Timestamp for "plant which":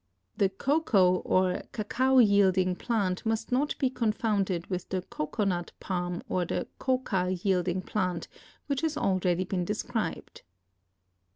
7.83-8.81